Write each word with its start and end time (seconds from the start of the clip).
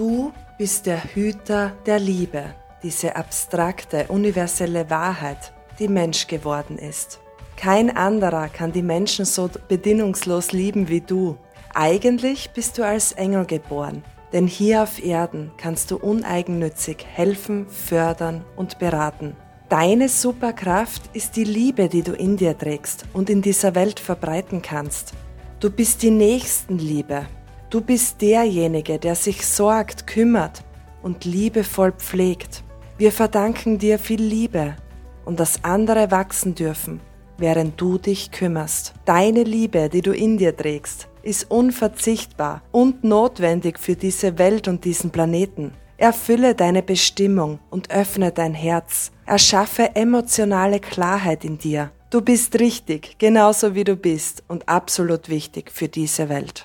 Du 0.00 0.32
bist 0.56 0.86
der 0.86 1.04
Hüter 1.14 1.72
der 1.84 1.98
Liebe, 1.98 2.54
diese 2.82 3.16
abstrakte, 3.16 4.06
universelle 4.08 4.88
Wahrheit, 4.88 5.52
die 5.78 5.88
Mensch 5.88 6.26
geworden 6.26 6.78
ist. 6.78 7.20
Kein 7.58 7.94
anderer 7.94 8.48
kann 8.48 8.72
die 8.72 8.80
Menschen 8.80 9.26
so 9.26 9.50
bedingungslos 9.68 10.52
lieben 10.52 10.88
wie 10.88 11.02
du. 11.02 11.36
Eigentlich 11.74 12.48
bist 12.54 12.78
du 12.78 12.82
als 12.82 13.12
Engel 13.12 13.44
geboren, 13.44 14.02
denn 14.32 14.46
hier 14.46 14.84
auf 14.84 15.04
Erden 15.04 15.50
kannst 15.58 15.90
du 15.90 15.98
uneigennützig 15.98 17.04
helfen, 17.06 17.68
fördern 17.68 18.42
und 18.56 18.78
beraten. 18.78 19.36
Deine 19.68 20.08
Superkraft 20.08 21.14
ist 21.14 21.36
die 21.36 21.44
Liebe, 21.44 21.90
die 21.90 22.02
du 22.02 22.12
in 22.12 22.38
dir 22.38 22.56
trägst 22.56 23.04
und 23.12 23.28
in 23.28 23.42
dieser 23.42 23.74
Welt 23.74 24.00
verbreiten 24.00 24.62
kannst. 24.62 25.12
Du 25.60 25.70
bist 25.70 26.02
die 26.02 26.10
Nächstenliebe, 26.10 27.26
Du 27.70 27.80
bist 27.80 28.20
derjenige, 28.20 28.98
der 28.98 29.14
sich 29.14 29.46
sorgt, 29.46 30.08
kümmert 30.08 30.64
und 31.04 31.24
liebevoll 31.24 31.92
pflegt. 31.92 32.64
Wir 32.98 33.12
verdanken 33.12 33.78
dir 33.78 34.00
viel 34.00 34.20
Liebe 34.20 34.74
und 35.24 35.38
dass 35.38 35.62
andere 35.62 36.10
wachsen 36.10 36.56
dürfen, 36.56 37.00
während 37.38 37.80
du 37.80 37.96
dich 37.96 38.32
kümmerst. 38.32 38.94
Deine 39.04 39.44
Liebe, 39.44 39.88
die 39.88 40.02
du 40.02 40.10
in 40.10 40.36
dir 40.36 40.56
trägst, 40.56 41.06
ist 41.22 41.48
unverzichtbar 41.48 42.62
und 42.72 43.04
notwendig 43.04 43.78
für 43.78 43.94
diese 43.94 44.36
Welt 44.36 44.66
und 44.66 44.84
diesen 44.84 45.12
Planeten. 45.12 45.72
Erfülle 45.96 46.56
deine 46.56 46.82
Bestimmung 46.82 47.60
und 47.70 47.92
öffne 47.92 48.32
dein 48.32 48.54
Herz. 48.54 49.12
Erschaffe 49.26 49.94
emotionale 49.94 50.80
Klarheit 50.80 51.44
in 51.44 51.56
dir. 51.56 51.92
Du 52.10 52.20
bist 52.20 52.58
richtig, 52.58 53.14
genauso 53.18 53.76
wie 53.76 53.84
du 53.84 53.94
bist 53.94 54.42
und 54.48 54.68
absolut 54.68 55.28
wichtig 55.28 55.70
für 55.70 55.86
diese 55.86 56.28
Welt. 56.28 56.58